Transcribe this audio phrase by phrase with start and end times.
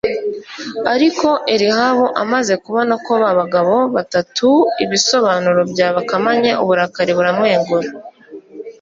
[0.93, 4.47] ariko elihu amaze kubona ko ba bagabo batatu
[4.83, 7.89] ibisobanuro byabakamanye, uburakari buramwegura